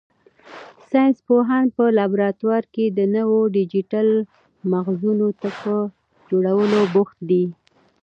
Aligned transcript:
ساینس 0.89 1.17
پوهان 1.27 1.65
په 1.75 1.83
لابراتوار 1.97 2.63
کې 2.73 2.85
د 2.89 2.99
نویو 3.15 3.41
ډیجیټل 3.55 4.07
مغزونو 4.71 5.27
په 5.41 5.49
جوړولو 6.29 6.79
بوخت 6.93 7.17
دي. 7.29 7.43